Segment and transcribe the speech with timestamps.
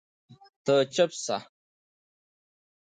[0.65, 1.37] ته چپ سه